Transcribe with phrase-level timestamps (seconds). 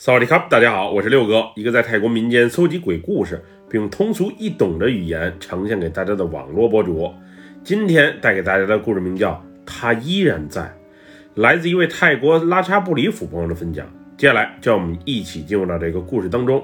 [0.00, 7.12] 萨瓦迪卡，大家好，我是六哥，一个在泰国民间搜集鬼故事，并通俗易懂的语言呈现给大家的网络博主。
[7.64, 9.32] 今天带给大家的故事名叫
[9.66, 10.62] 《他依然在》，
[11.34, 13.84] 来自一位泰国拉查布里府朋友的分享。
[14.16, 16.62] 接下来，叫我们一起进入到这个故事当中。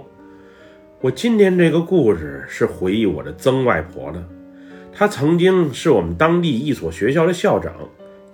[1.01, 4.25] 我今天这个故事是回忆我的曾外婆的，
[4.93, 7.75] 她曾经是我们当地一所学校的校长，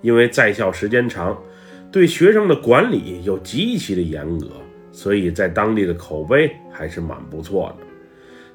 [0.03, 1.41] 因为在校时间长，
[1.91, 4.45] 对学生的管理又极其的严格。
[4.91, 7.85] 所以在当地的口碑还是蛮不错的。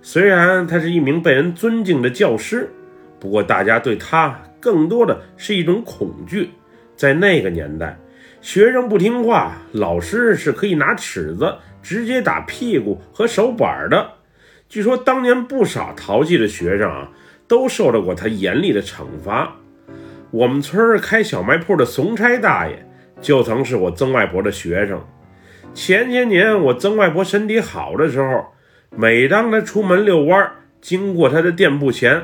[0.03, 2.71] 虽然他是一名被人尊敬的教师，
[3.19, 6.51] 不过大家对他更多的是一种恐惧。
[6.95, 7.99] 在那个年代，
[8.41, 14.11] 学生不听话，老师是可以拿尺子直接打屁股和手板的。
[14.69, 17.11] 据说当年不少淘气的学生啊，
[17.49, 19.57] 都受到过他严厉的惩罚。
[20.31, 22.87] 我们村开小卖铺的怂差大爷，
[23.21, 25.01] 就曾是我曾外婆的学生。
[25.77, 28.47] 前些年我曾外婆身体好的时候，
[28.97, 32.23] 每当她出门遛弯，经过她的店铺前，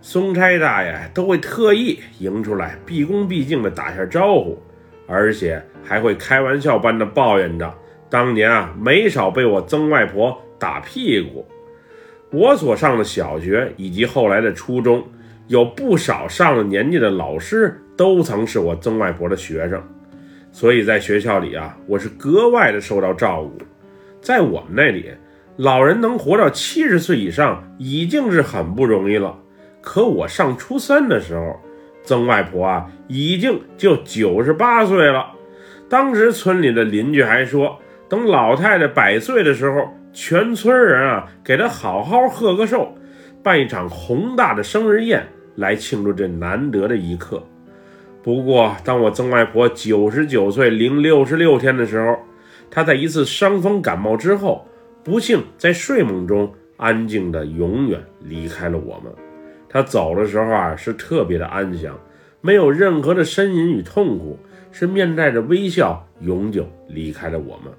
[0.00, 4.58] 松差大爷都会特意迎出来，毕恭毕敬地打下招呼，
[5.06, 7.74] 而且还会开玩笑般的抱怨着，
[8.08, 11.46] 当年啊没少被我曾外婆打屁股。
[12.30, 15.04] 我所上的小学以及后来的初中，
[15.46, 19.82] 有不少上了年纪的老师都曾是我曾外婆的学生。
[20.52, 23.64] 所以在学校里啊，我是格外的受到照顾。
[24.20, 25.10] 在我们那里，
[25.56, 29.36] 老人能活到七十岁以上已经是很不容易了。
[29.80, 31.58] 可我上初三的时候，
[32.04, 35.32] 曾外婆啊已经就九十八岁了。
[35.88, 42.94] 当时村里的邻居还说，等老太太百岁的时候，全村人啊给她好好贺个寿，
[43.42, 47.42] 办一场宏大的生日宴来庆祝这难得的一刻。
[48.22, 52.16] 不过，当我曾外婆九十九岁零六十六天的时候，
[52.70, 54.64] 她在一次伤风感冒之后，
[55.02, 59.12] 不幸在睡梦中安静的永远离开了我们。
[59.68, 61.98] 她走的时候啊，是特别的安详，
[62.40, 64.38] 没有任何的呻吟与痛苦，
[64.70, 67.72] 是面带着微笑，永久离开了我们。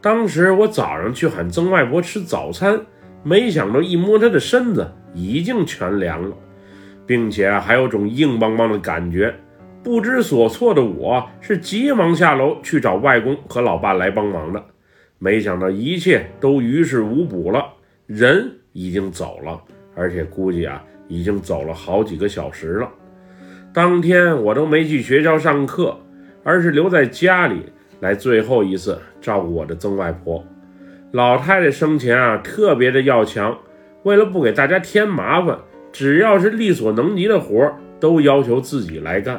[0.00, 2.80] 当时我早上去喊曾外婆吃早餐，
[3.24, 6.36] 没想到一摸她的身子已经全凉了，
[7.04, 9.34] 并且还有种硬邦邦的感觉。
[9.84, 14.64] 不知所措的我是急忙下楼去找外公和老爸来帮忙的，
[15.18, 17.62] 没想到一切都于事无补了，
[18.06, 19.60] 人已经走了，
[19.94, 22.88] 而且估计啊已经走了好几个小时了。
[23.74, 25.94] 当天我都没去学校上课，
[26.42, 27.66] 而是留在家里
[28.00, 30.42] 来最后一次照顾我的曾外婆。
[31.12, 33.58] 老太太生前啊特别的要强，
[34.04, 35.58] 为了不给大家添麻烦，
[35.92, 37.70] 只要是力所能及的活
[38.00, 39.38] 都要求自己来干。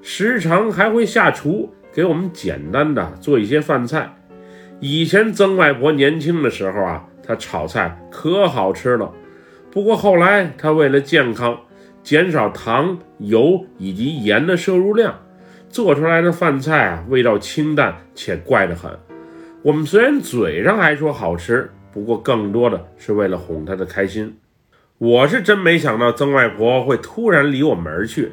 [0.00, 4.14] 时常还会下厨给我们简单的做一些饭菜。
[4.80, 9.12] 以前曾外婆年轻的时候啊，她炒菜可好吃了。
[9.70, 11.58] 不过后来她为了健康，
[12.02, 15.18] 减少糖、油以及盐的摄入量，
[15.68, 18.90] 做出来的饭菜啊，味道清淡且怪得很。
[19.62, 24.38] 我们虽然嘴上还说好吃，不过更多的是为了哄她的开心。
[24.98, 28.32] 我是真没想到曾外婆会突然离我们而去。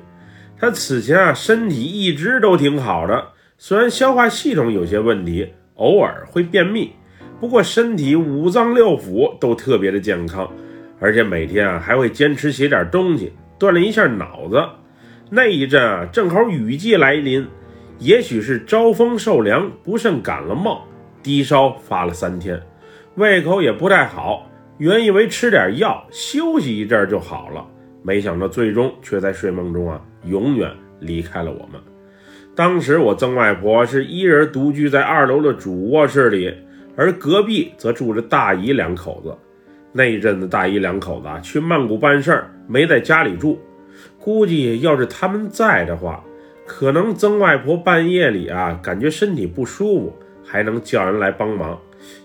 [0.59, 6.93] 他此前啊，身体一直都挺好的，虽然消化系统有些问题，偶尔会便秘，
[7.39, 10.49] 不过身体五脏六腑都特别的健康，
[10.99, 14.63] 而且每天啊还会坚持写点东西，锻炼一下脑子。
[15.29, 17.45] 那一阵啊，正好雨季来临，
[17.99, 20.87] 也许是招风受凉，不慎感了冒，
[21.21, 22.61] 低烧发了三天，
[23.15, 27.65] 胃口也不太好，原以为吃点药休息一阵就好了。
[28.05, 31.81] 没想到，最终却在睡梦中啊，永远离开了我们。
[32.53, 36.53] 当时我曾外婆是一人独居在二楼的主卧室里，
[36.95, 39.35] 而隔壁则住着大姨两口子。
[39.91, 43.59] 那一阵子，大姨两口子啊去曼谷办事儿，没在家里住。
[44.19, 46.23] 估计要是他们在的话，
[46.67, 50.13] 可能曾外婆半夜里啊感觉身体不舒服，
[50.45, 51.79] 还能叫人来帮忙，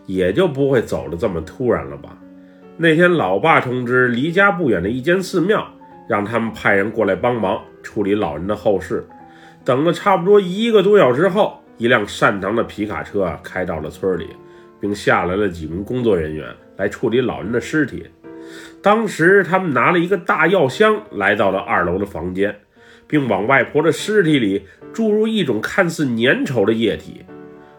[0.04, 2.18] 也就不会走得这么突然了吧。
[2.82, 5.70] 那天，老爸通知离家不远的一间寺庙，
[6.08, 9.06] 让他们派人过来帮忙处理老人的后事。
[9.62, 14.28] 等了差不多一个多小时后，一辆善堂的皮卡车啊开到了村里，
[14.80, 16.48] 并下来了几名工作人员
[16.78, 18.06] 来处理老人的尸体。
[18.82, 22.60] 当时，他们拿了一个大药箱来到了二楼的房间，
[23.06, 27.26] 并往外婆的尸体里注入一种看似粘稠的液体。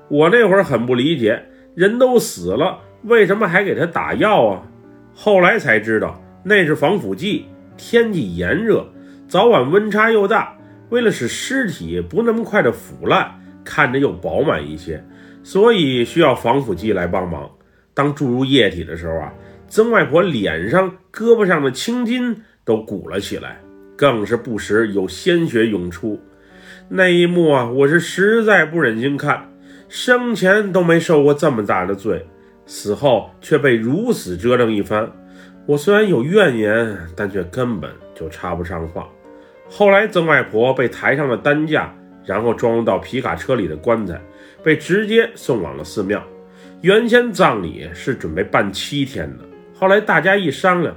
[0.10, 1.44] 我那会儿很不理解，
[1.74, 4.68] 人都死了，为什么还给他打药啊？
[5.14, 7.46] 后来才知道，那是防腐剂。
[7.78, 8.86] 天气炎热，
[9.28, 10.56] 早晚温差又大，
[10.90, 13.32] 为了使尸体不那么快的腐烂，
[13.64, 15.04] 看着又饱满一些，
[15.42, 17.50] 所以需要防腐剂来帮忙。
[17.94, 19.34] 当注入液体的时候啊，
[19.68, 23.60] 曾外婆脸上、胳膊上的青筋都鼓了起来，
[23.96, 26.20] 更是不时有鲜血涌出。
[26.88, 29.50] 那一幕啊，我是实在不忍心看。
[29.90, 32.26] 生前都没受过这么大的罪，
[32.74, 35.12] 死后却被如此折腾一番。
[35.66, 39.10] 我虽然有怨言，但却根本就插不上话。
[39.70, 44.22] 后来，曾外婆被抬上了担架，然后装入到皮卡车里的棺材，
[44.64, 46.24] 被直接送往了寺庙。
[46.80, 49.44] 原先葬礼是准备办七天的，
[49.78, 50.96] 后来大家一商量，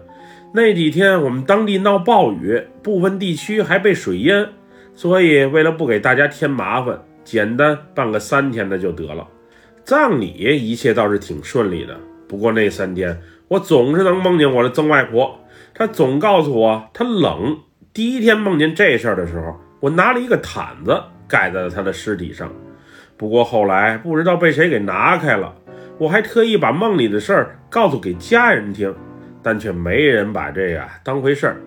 [0.55, 4.47] 那几天我们当地闹暴雨，部分地区还被水淹，
[4.94, 9.27] 所以为了不给大家添麻烦，简单办个三天的就得了。
[9.84, 11.94] 葬礼一切倒是挺顺利的，
[12.26, 15.38] 不过那三天我总是能梦见我的曾外婆，
[15.75, 17.58] 她总告诉我她冷。
[17.92, 20.98] 第一天梦见这事儿的时候，我拿了一个毯子
[21.28, 22.50] 盖在了她的尸体上，
[23.19, 25.54] 不过后来不知道被谁给拿开了。
[25.98, 28.92] 我还特意把梦里的事儿告诉给家人听，
[29.42, 31.60] 但却没人把这呀当回事儿。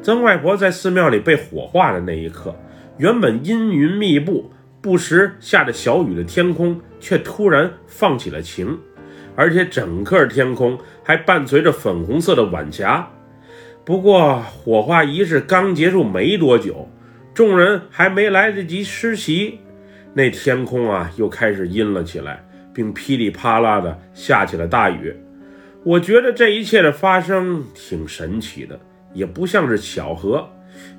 [0.00, 2.56] 曾外婆在寺庙里被火化的那一刻，
[2.96, 4.50] 原本阴云密布、
[4.80, 8.78] 不时下着小雨的天空，却突然放起了晴，
[9.36, 13.06] 而且整个天空还伴随着粉红色的晚霞。
[13.84, 16.88] 不过，火化仪式刚结束没多久，
[17.34, 19.58] 众人还没来得及施席，
[20.14, 22.42] 那天空啊又开始阴了起来。
[22.74, 25.14] 并噼里啪啦的下起了大雨。
[25.84, 28.80] 我觉得这一切的发生挺神奇的，
[29.12, 30.48] 也不像是巧合。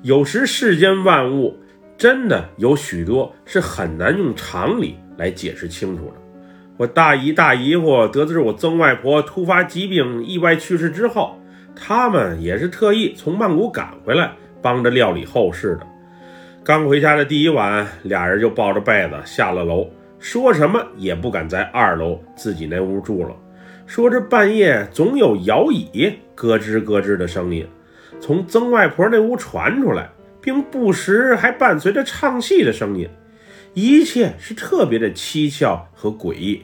[0.02, 1.58] 有时世间万物
[1.98, 6.14] 真的有许多是很难用常理来解释清楚的。
[6.76, 11.38] 我大姨大姨夫得知我曾外婆突发疾病意外去世之后，
[11.76, 15.86] 他们也是特意从曼谷赶回来，帮着料理后事的。
[16.64, 19.88] 刚回家的第一晚，俩人就抱着被子下了楼。
[20.18, 23.36] 说什么也不敢在二楼自己那屋住了。
[23.86, 27.66] 说这半夜总有摇椅咯吱咯吱的声音
[28.18, 30.08] 从曾外婆那屋传出来，
[30.40, 33.06] 并不时还伴随着唱戏的声音，
[33.74, 36.62] 一切是特别的蹊跷和诡异。